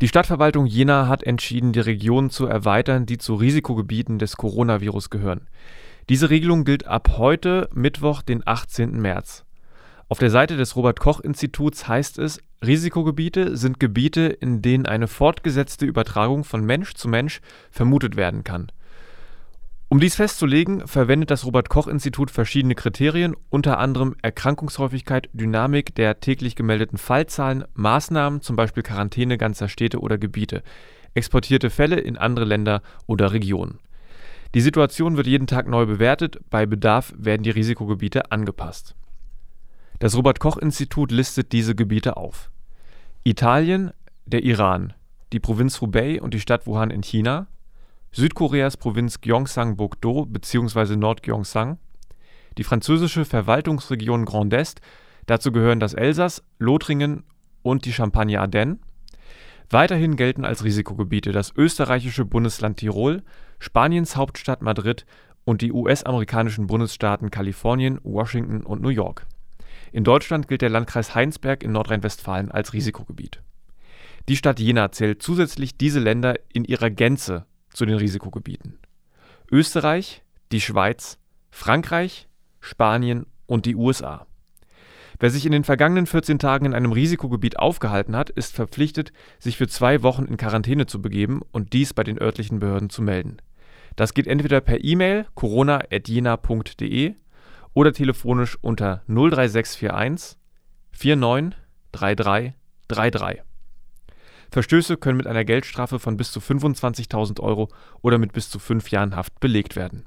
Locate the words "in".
14.22-14.62, 31.98-32.16, 46.92-47.02, 69.92-70.02, 71.62-71.70, 76.52-76.64, 85.44-85.52, 86.64-86.74, 90.24-90.38